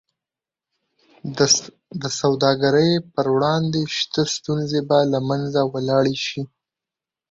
د 2.01 2.03
سوداګرۍ 2.19 2.91
پر 3.13 3.25
وړاندې 3.35 3.81
شته 3.97 4.21
ستونزې 4.35 4.81
به 4.89 4.97
له 5.13 5.19
منځه 5.29 5.61
ولاړې 5.73 6.15
شي. 6.25 6.41